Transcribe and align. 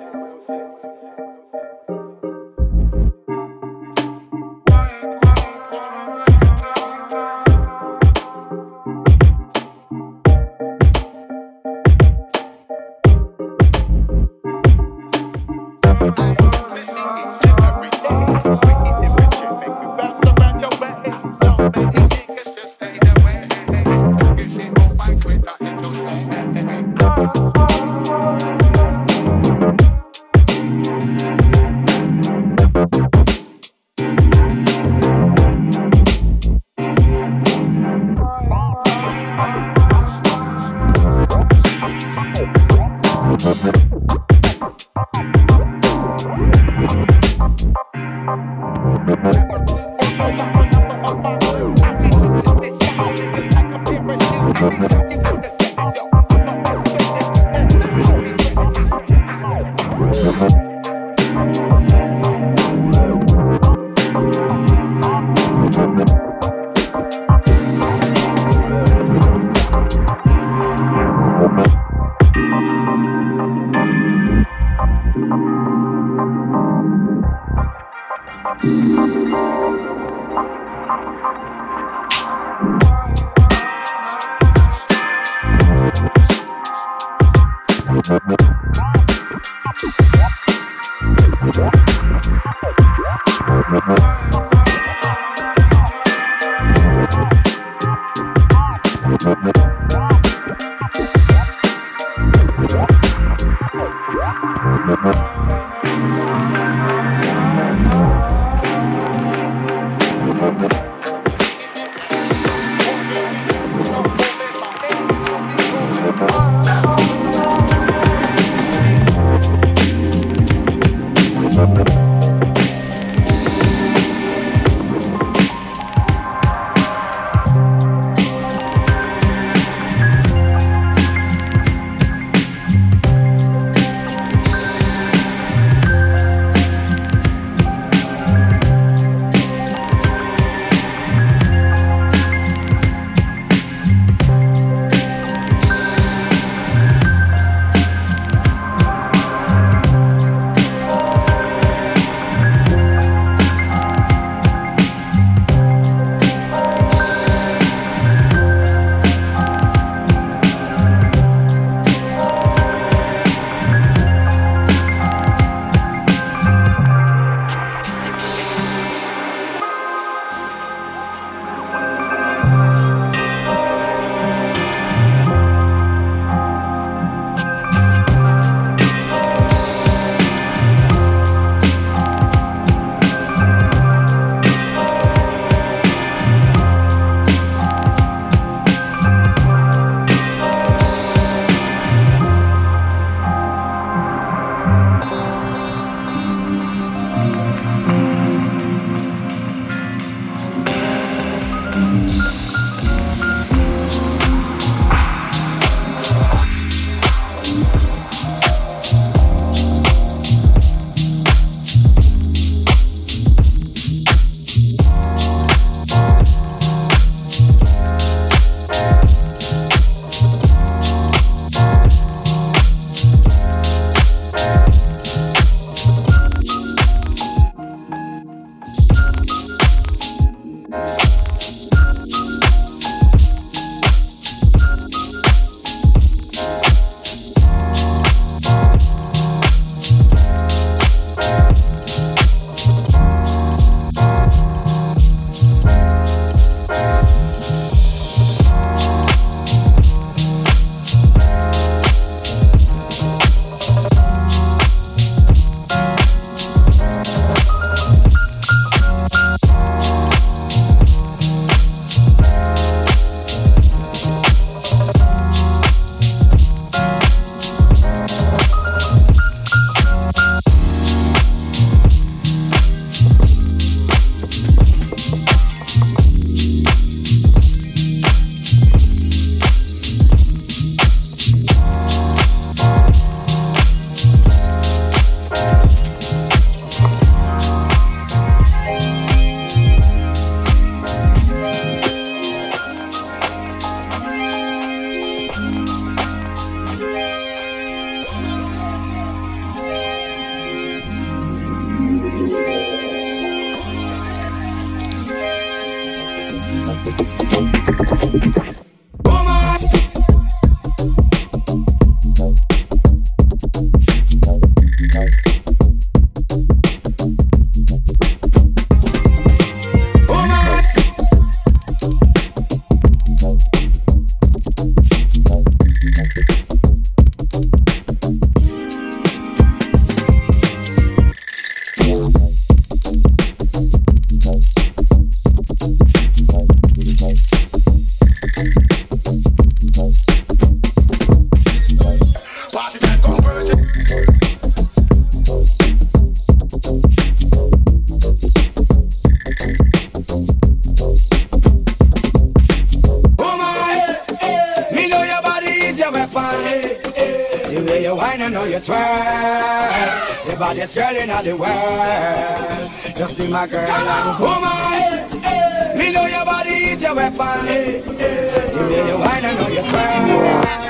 in 361.00 361.10
the 361.24 361.36
world. 361.36 362.72
You 362.98 363.08
see 363.16 363.28
my 363.32 363.48
girl 363.48 363.70
and 363.70 364.20
woman. 364.20 365.22
Hey, 365.22 365.74
Me 365.78 365.92
know 365.94 366.06
your 366.06 366.26
body 366.26 366.72
is 366.72 366.84
your 366.84 366.96
weapon. 366.96 367.46
Hey, 367.48 367.82
hey. 367.82 368.52
You 368.54 368.62
know 368.70 368.88
your 368.88 368.98
wine, 369.00 369.26
I 369.26 369.34
know 369.36 369.48
your 369.48 369.64
sweat. 369.64 370.70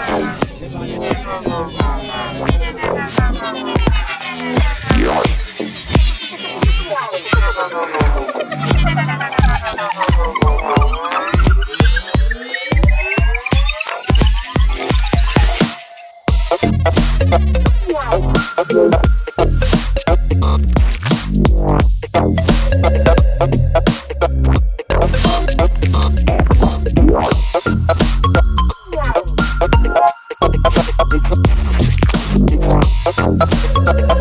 Música 33.17 34.18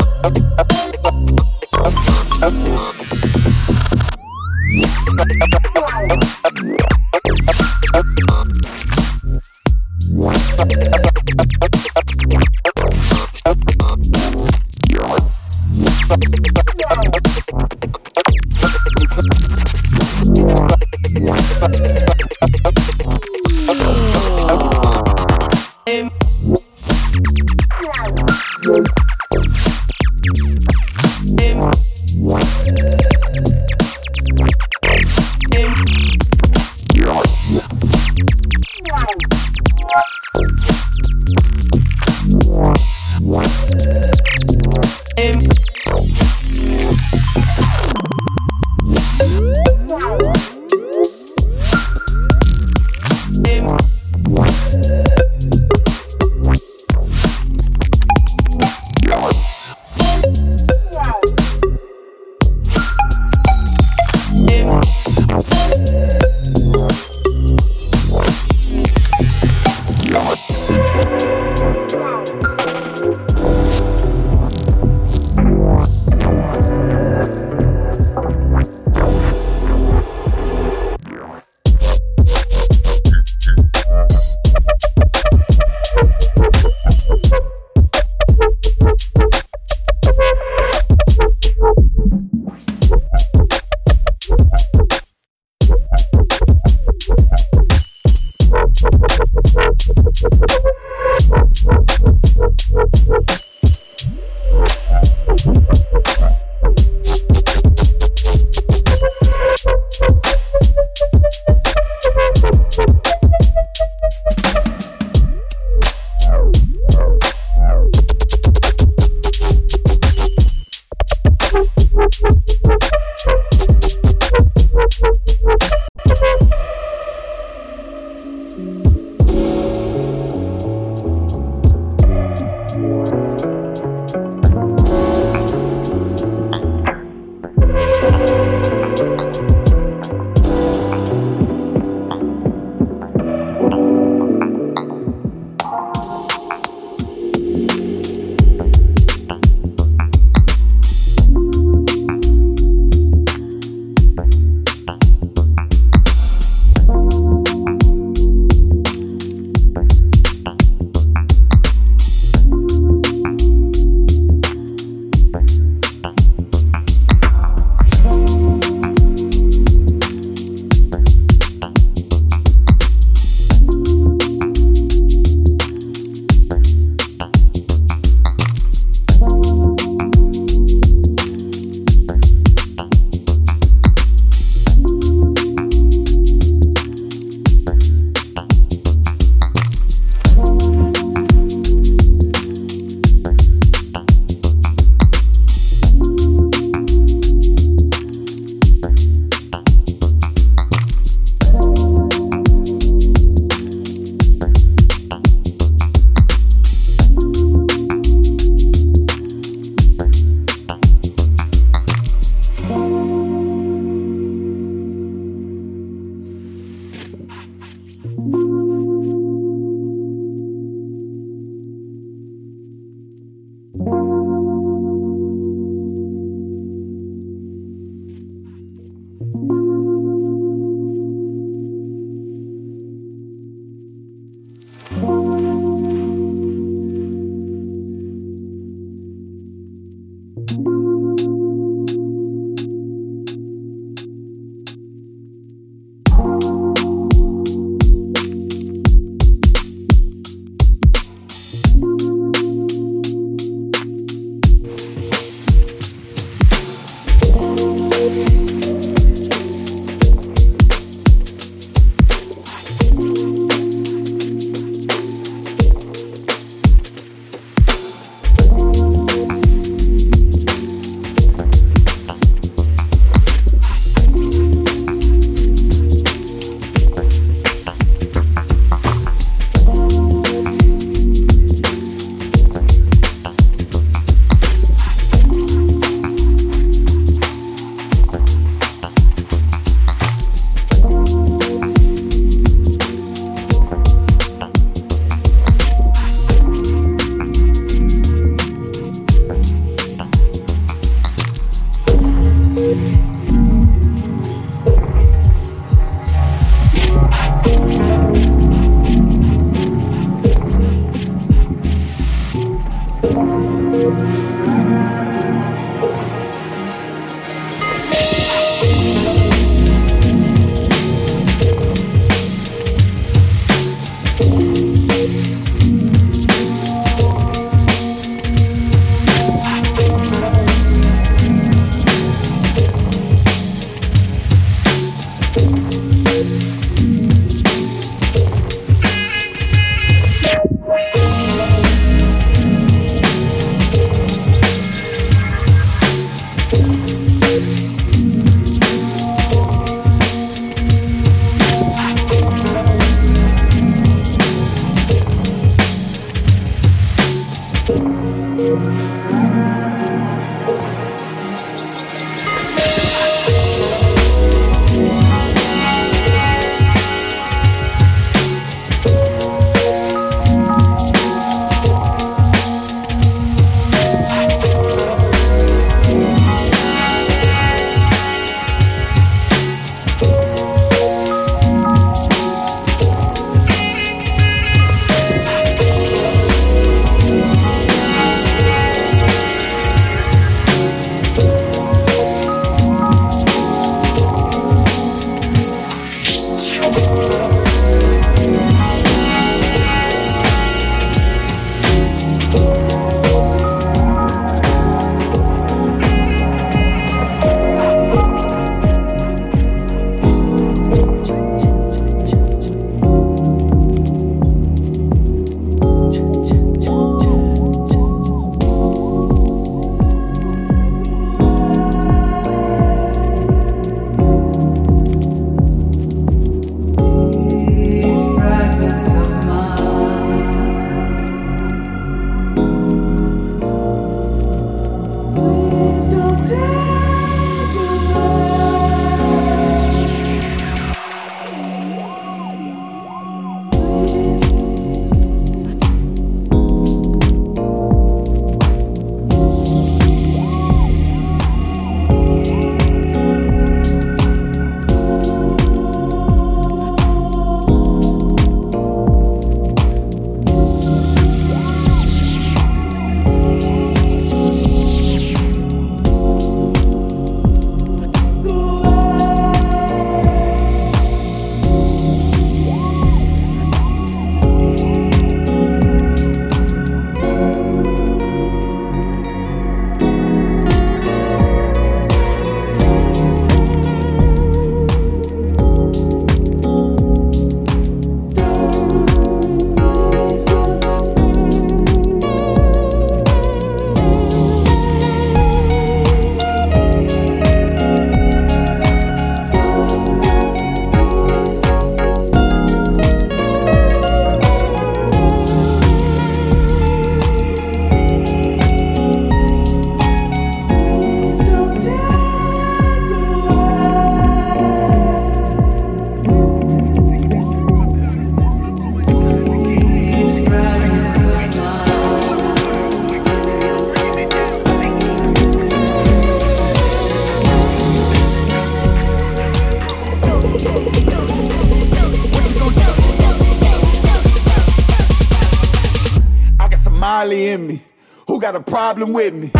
Molly 536.99 537.29
in 537.29 537.47
me. 537.47 537.63
Who 538.09 538.19
got 538.19 538.35
a 538.35 538.41
problem 538.41 538.91
with 538.91 539.13
me? 539.13 539.31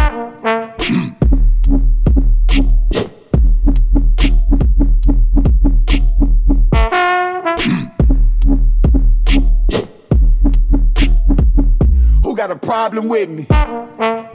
Who 12.24 12.34
got 12.34 12.50
a 12.50 12.56
problem 12.56 13.10
with 13.10 13.30
me? 13.30 14.29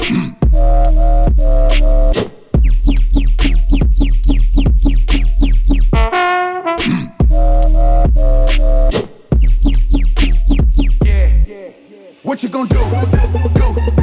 What 12.34 12.42
you 12.42 12.48
gonna 12.48 12.68
do? 12.68 13.84
Do. 13.84 13.93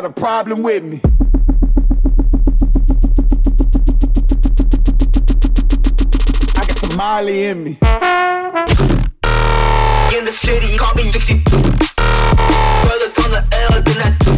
got 0.00 0.10
a 0.10 0.12
problem 0.14 0.62
with 0.62 0.82
me. 0.82 0.98
I 6.56 6.64
got 6.66 6.78
some 6.78 6.96
Molly 6.96 7.44
in 7.44 7.64
me. 7.64 7.70
In 10.16 10.24
the 10.24 10.32
city, 10.32 10.78
call 10.78 10.94
me 10.94 11.12
60. 11.12 11.42
Brothers 12.84 13.24
on 13.24 13.30
the 13.30 13.44
L, 13.70 13.82
then 13.82 14.14
I. 14.24 14.29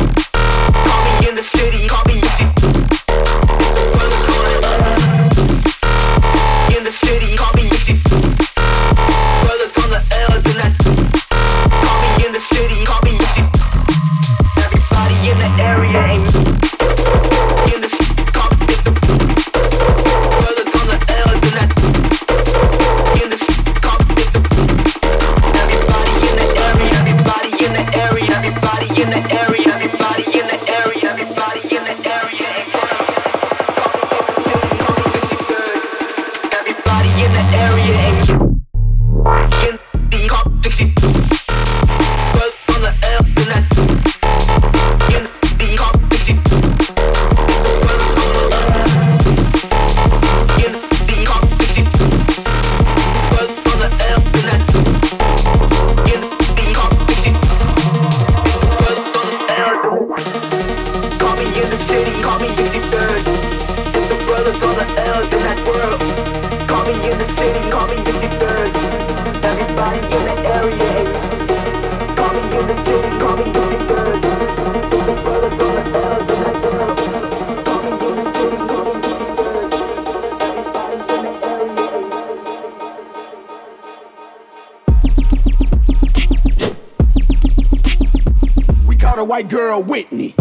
Earl 89.72 89.84
Whitney. 89.84 90.34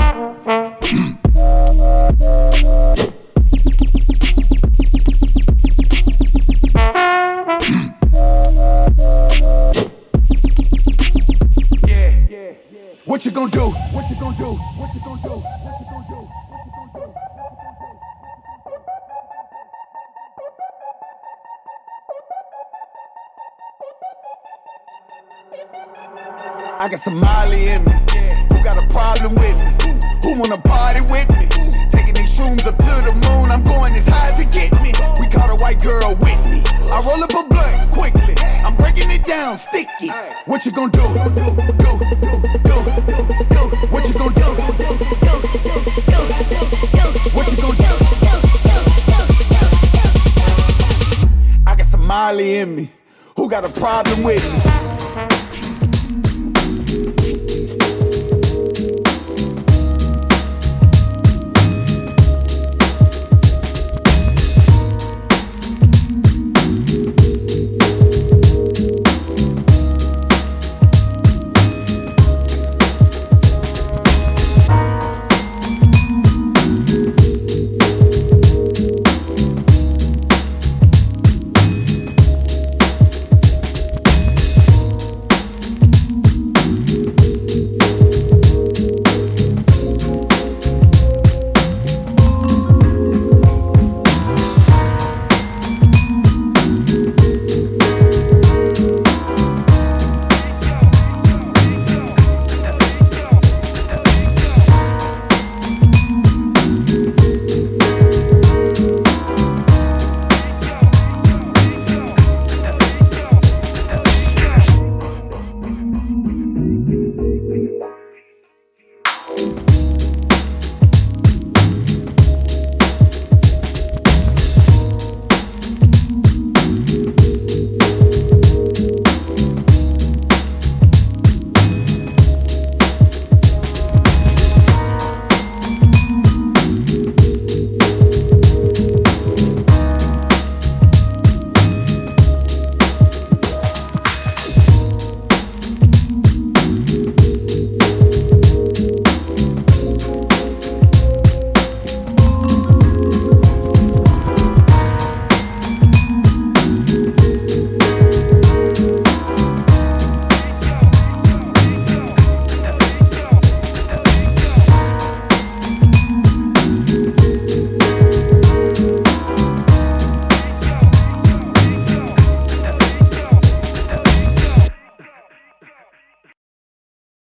What 13.05 13.23
you 13.23 13.31
gonna 13.31 13.49
do? 13.51 13.69
What 13.69 14.09
you 14.09 14.15
gonna 14.19 14.35
do? 14.35 14.51
What 14.51 14.93
you 14.93 14.99
gonna 14.99 15.21
do? 15.23 15.29
What 15.31 15.79
you 15.79 15.87
gonna 15.87 16.07
do? 16.09 16.25
What 16.49 16.65
you 16.65 16.71
gonna 16.75 16.99
do? 16.99 17.21
I 26.79 26.89
got 26.89 26.99
some 26.99 27.17
Molly 27.21 27.69
in 27.69 27.85
me. 27.85 28.10
Who 28.61 28.65
got 28.65 28.77
a 28.77 28.87
problem 28.93 29.33
with 29.33 29.59
me? 29.59 29.71
Who 30.21 30.39
wanna 30.39 30.61
party 30.61 31.01
with 31.01 31.27
me? 31.31 31.47
Taking 31.89 32.13
these 32.13 32.29
shrooms 32.37 32.67
up 32.67 32.77
to 32.77 32.93
the 33.01 33.11
moon, 33.11 33.49
I'm 33.49 33.63
going 33.63 33.91
as 33.95 34.07
high 34.07 34.27
as 34.27 34.39
it 34.39 34.51
get 34.51 34.71
me. 34.83 34.93
We 35.19 35.25
caught 35.25 35.49
a 35.49 35.55
white 35.55 35.81
girl 35.81 36.13
with 36.21 36.47
me. 36.47 36.61
I 36.91 37.01
roll 37.01 37.23
up 37.23 37.31
a 37.31 37.43
blunt 37.47 37.91
quickly. 37.91 38.35
I'm 38.63 38.75
breaking 38.75 39.09
it 39.09 39.25
down, 39.25 39.57
sticky. 39.57 40.09
What 40.45 40.63
you 40.63 40.71
gonna 40.73 40.91
do? 40.91 41.01
Do, 41.01 41.97
do, 42.61 42.77
do. 43.49 43.61
What 43.89 44.07
you 44.07 44.13
gonna 44.13 44.35
do? 44.35 44.53
Do, 44.77 44.93
do, 45.25 45.41
do. 46.05 46.21
What 47.33 47.51
you 47.51 47.57
gonna 47.57 47.77
do? 47.77 47.91
I 51.65 51.75
got 51.75 51.87
some 51.87 52.05
Molly 52.05 52.57
in 52.57 52.75
me. 52.75 52.91
Who 53.35 53.49
got 53.49 53.65
a 53.65 53.69
problem 53.69 54.21
with 54.21 54.43
me? 54.53 55.30